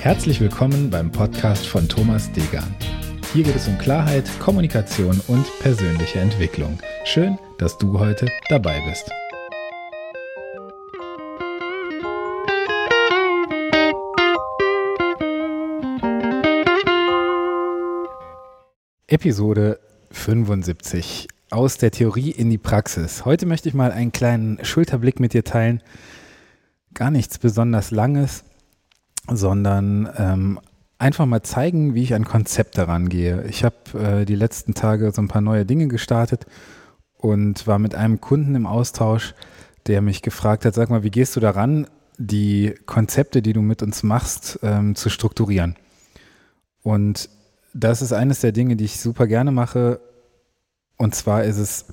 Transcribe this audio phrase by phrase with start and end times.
[0.00, 2.72] Herzlich willkommen beim Podcast von Thomas Degan.
[3.32, 6.78] Hier geht es um Klarheit, Kommunikation und persönliche Entwicklung.
[7.04, 9.10] Schön, dass du heute dabei bist.
[19.08, 19.80] Episode
[20.12, 23.24] 75 aus der Theorie in die Praxis.
[23.24, 25.82] Heute möchte ich mal einen kleinen Schulterblick mit dir teilen.
[26.94, 28.44] Gar nichts besonders Langes,
[29.30, 30.60] sondern ähm,
[30.98, 33.44] einfach mal zeigen, wie ich an Konzepte rangehe.
[33.48, 36.46] Ich habe äh, die letzten Tage so ein paar neue Dinge gestartet
[37.16, 39.34] und war mit einem Kunden im Austausch,
[39.86, 41.86] der mich gefragt hat, sag mal, wie gehst du daran,
[42.18, 45.76] die Konzepte, die du mit uns machst, ähm, zu strukturieren?
[46.82, 47.28] Und
[47.74, 50.00] das ist eines der Dinge, die ich super gerne mache,
[50.96, 51.86] und zwar ist es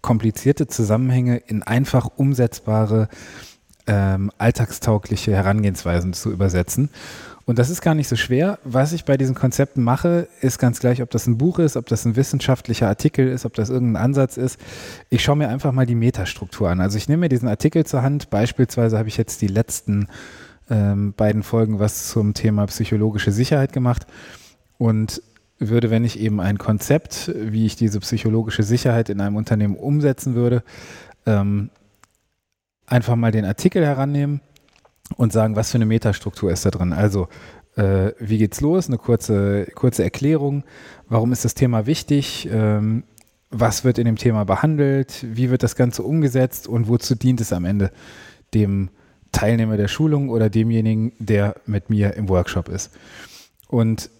[0.00, 3.08] komplizierte Zusammenhänge in einfach umsetzbare,
[3.86, 6.90] ähm, alltagstaugliche Herangehensweisen zu übersetzen.
[7.46, 8.58] Und das ist gar nicht so schwer.
[8.62, 11.86] Was ich bei diesen Konzepten mache, ist ganz gleich, ob das ein Buch ist, ob
[11.86, 14.60] das ein wissenschaftlicher Artikel ist, ob das irgendein Ansatz ist.
[15.08, 16.80] Ich schaue mir einfach mal die Metastruktur an.
[16.80, 18.30] Also ich nehme mir diesen Artikel zur Hand.
[18.30, 20.06] Beispielsweise habe ich jetzt die letzten
[20.70, 24.06] ähm, beiden Folgen was zum Thema psychologische Sicherheit gemacht.
[24.78, 25.20] Und
[25.58, 30.34] würde, wenn ich eben ein Konzept, wie ich diese psychologische Sicherheit in einem Unternehmen umsetzen
[30.34, 30.62] würde,
[31.26, 31.70] ähm,
[32.90, 34.40] einfach mal den Artikel herannehmen
[35.16, 36.92] und sagen, was für eine Metastruktur ist da drin.
[36.92, 37.28] Also,
[37.76, 38.88] äh, wie geht's los?
[38.88, 40.64] Eine kurze, kurze Erklärung.
[41.08, 42.48] Warum ist das Thema wichtig?
[42.50, 43.04] Ähm,
[43.50, 45.26] was wird in dem Thema behandelt?
[45.28, 46.68] Wie wird das Ganze umgesetzt?
[46.68, 47.90] Und wozu dient es am Ende
[48.54, 48.90] dem
[49.32, 52.92] Teilnehmer der Schulung oder demjenigen, der mit mir im Workshop ist?
[53.68, 54.10] Und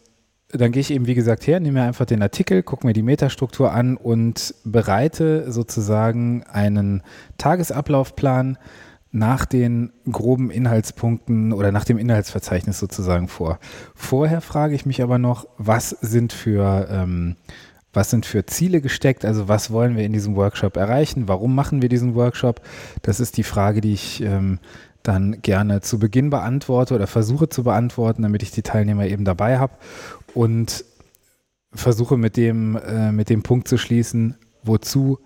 [0.53, 3.03] dann gehe ich eben, wie gesagt, her, nehme mir einfach den Artikel, gucke mir die
[3.03, 7.03] Metastruktur an und bereite sozusagen einen
[7.39, 8.59] Tagesablaufplan
[9.13, 13.59] nach den groben Inhaltspunkten oder nach dem Inhaltsverzeichnis sozusagen vor.
[13.95, 17.37] Vorher frage ich mich aber noch, was sind für, ähm,
[17.93, 19.25] was sind für Ziele gesteckt?
[19.25, 21.27] Also was wollen wir in diesem Workshop erreichen?
[21.27, 22.61] Warum machen wir diesen Workshop?
[23.03, 24.61] Das ist die Frage, die ich ähm,
[25.03, 29.59] dann gerne zu Beginn beantworte oder versuche zu beantworten, damit ich die Teilnehmer eben dabei
[29.59, 29.75] habe
[30.35, 30.85] und
[31.73, 35.19] versuche mit dem, äh, mit dem Punkt zu schließen, wozu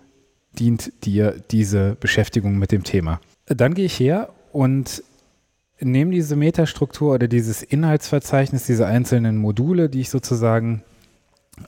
[0.53, 3.19] dient dir diese Beschäftigung mit dem Thema.
[3.47, 5.03] Dann gehe ich her und
[5.79, 10.83] nehme diese Metastruktur oder dieses Inhaltsverzeichnis, diese einzelnen Module, die ich sozusagen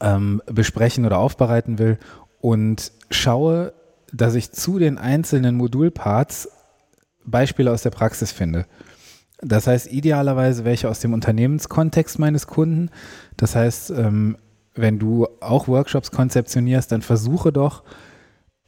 [0.01, 1.97] ähm, besprechen oder aufbereiten will
[2.39, 3.73] und schaue,
[4.13, 6.49] dass ich zu den einzelnen Modulparts
[7.27, 8.65] Beispiele aus der Praxis finde.
[9.39, 12.89] Das heißt idealerweise welche aus dem Unternehmenskontext meines Kunden.
[13.35, 14.37] Das heißt, ähm,
[14.73, 17.83] wenn du auch Workshops konzeptionierst, dann versuche doch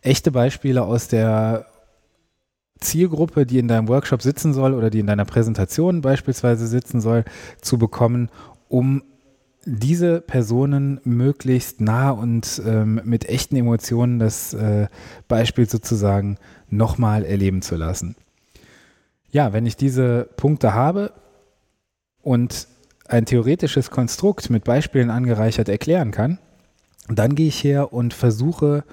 [0.01, 1.65] echte Beispiele aus der
[2.79, 7.25] Zielgruppe, die in deinem Workshop sitzen soll oder die in deiner Präsentation beispielsweise sitzen soll,
[7.61, 8.29] zu bekommen,
[8.69, 9.03] um
[9.65, 14.87] diese Personen möglichst nah und ähm, mit echten Emotionen das äh,
[15.27, 16.37] Beispiel sozusagen
[16.69, 18.15] nochmal erleben zu lassen
[19.31, 21.13] ja, wenn ich diese Punkte habe
[22.21, 22.67] und
[23.07, 26.39] ein theoretisches Konstrukt mit Beispielen angereichert erklären kann,
[27.07, 28.83] dann gehe ich her und versuche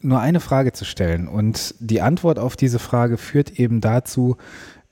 [0.00, 1.26] nur eine Frage zu stellen.
[1.26, 4.36] Und die Antwort auf diese Frage führt eben dazu,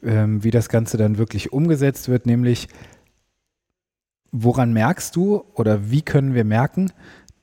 [0.02, 2.68] ähm, wie das Ganze dann wirklich umgesetzt wird, nämlich
[4.32, 6.92] woran merkst du oder wie können wir merken,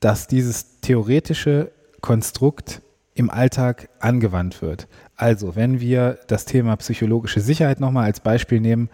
[0.00, 2.82] dass dieses theoretische Konstrukt
[3.14, 4.88] im Alltag angewandt wird.
[5.16, 8.88] Also, wenn wir das Thema psychologische Sicherheit nochmal als Beispiel nehmen,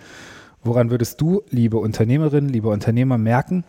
[0.62, 3.64] woran würdest du, liebe Unternehmerin, liebe Unternehmer, merken,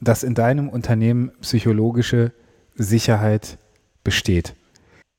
[0.00, 2.32] dass in deinem Unternehmen psychologische
[2.74, 3.58] Sicherheit
[4.04, 4.54] besteht?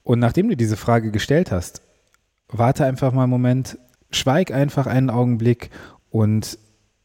[0.04, 1.82] Und nachdem du diese Frage gestellt hast,
[2.48, 3.78] warte einfach mal einen Moment,
[4.12, 5.72] schweig einfach einen Augenblick
[6.10, 6.58] und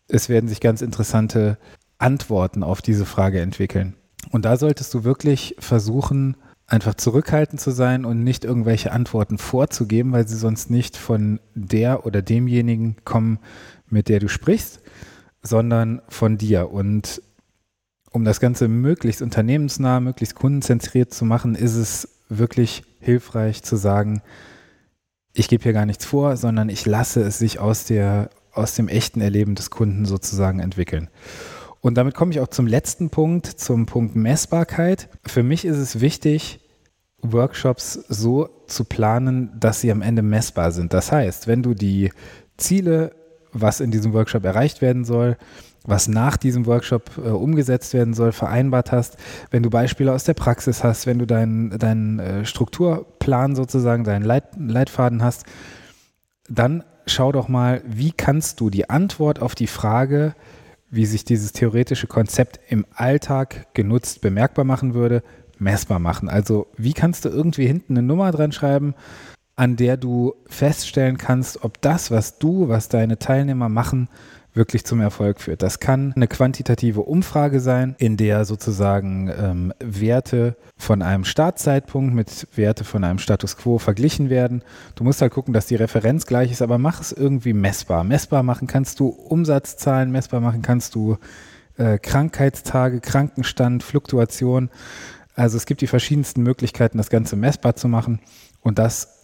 [0.06, 1.58] es werden sich ganz interessante
[1.98, 3.94] Antworten auf diese Frage entwickeln.
[4.30, 6.36] Und da solltest du wirklich versuchen,
[6.70, 12.06] einfach zurückhaltend zu sein und nicht irgendwelche Antworten vorzugeben, weil sie sonst nicht von der
[12.06, 13.40] oder demjenigen kommen,
[13.88, 14.80] mit der du sprichst,
[15.42, 16.70] sondern von dir.
[16.70, 17.22] Und
[18.12, 24.22] um das Ganze möglichst unternehmensnah, möglichst kundenzentriert zu machen, ist es wirklich hilfreich zu sagen,
[25.32, 28.88] ich gebe hier gar nichts vor, sondern ich lasse es sich aus, der, aus dem
[28.88, 31.08] echten Erleben des Kunden sozusagen entwickeln.
[31.80, 35.08] Und damit komme ich auch zum letzten Punkt, zum Punkt Messbarkeit.
[35.26, 36.60] Für mich ist es wichtig,
[37.22, 40.92] Workshops so zu planen, dass sie am Ende messbar sind.
[40.92, 42.12] Das heißt, wenn du die
[42.56, 43.12] Ziele,
[43.52, 45.36] was in diesem Workshop erreicht werden soll,
[45.84, 49.16] was nach diesem Workshop äh, umgesetzt werden soll, vereinbart hast,
[49.50, 54.24] wenn du Beispiele aus der Praxis hast, wenn du deinen dein, äh, Strukturplan sozusagen, deinen
[54.24, 55.44] Leit, Leitfaden hast,
[56.48, 60.34] dann schau doch mal, wie kannst du die Antwort auf die Frage,
[60.90, 65.22] wie sich dieses theoretische Konzept im Alltag genutzt bemerkbar machen würde,
[65.58, 66.28] messbar machen.
[66.28, 68.94] Also wie kannst du irgendwie hinten eine Nummer dran schreiben,
[69.56, 74.08] an der du feststellen kannst, ob das, was du, was deine Teilnehmer machen,
[74.52, 75.62] wirklich zum Erfolg führt.
[75.62, 82.48] Das kann eine quantitative Umfrage sein, in der sozusagen ähm, Werte von einem Startzeitpunkt mit
[82.56, 84.62] Werte von einem Status quo verglichen werden.
[84.96, 88.02] Du musst halt gucken, dass die Referenz gleich ist, aber mach es irgendwie messbar.
[88.02, 91.16] Messbar machen kannst du Umsatzzahlen, messbar machen kannst du
[91.76, 94.70] äh, Krankheitstage, Krankenstand, Fluktuation.
[95.34, 98.20] Also es gibt die verschiedensten Möglichkeiten, das Ganze messbar zu machen.
[98.60, 99.16] Und das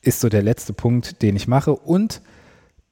[0.00, 1.74] ist so der letzte Punkt, den ich mache.
[1.74, 2.22] Und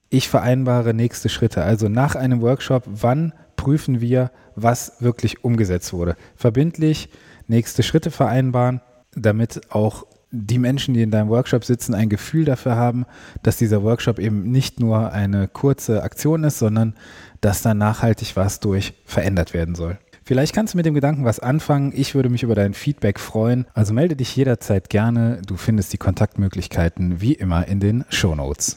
[0.08, 1.62] ich vereinbare nächste Schritte.
[1.62, 6.16] Also nach einem Workshop, wann prüfen wir, was wirklich umgesetzt wurde.
[6.36, 7.08] Verbindlich
[7.48, 8.80] nächste Schritte vereinbaren,
[9.14, 13.06] damit auch die Menschen, die in deinem Workshop sitzen, ein Gefühl dafür haben,
[13.42, 16.94] dass dieser Workshop eben nicht nur eine kurze Aktion ist, sondern
[17.40, 19.98] dass da nachhaltig was durch verändert werden soll.
[20.24, 21.92] Vielleicht kannst du mit dem Gedanken was anfangen.
[21.94, 23.66] Ich würde mich über dein Feedback freuen.
[23.74, 25.40] Also melde dich jederzeit gerne.
[25.46, 28.76] Du findest die Kontaktmöglichkeiten wie immer in den Show Notes.